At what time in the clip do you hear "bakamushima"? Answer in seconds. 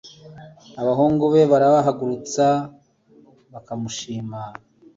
3.53-4.39